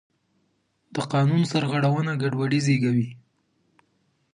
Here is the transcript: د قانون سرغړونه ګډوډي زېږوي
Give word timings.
د 0.93 0.95
قانون 1.11 1.41
سرغړونه 1.51 2.11
ګډوډي 2.21 2.59
زېږوي 2.65 3.09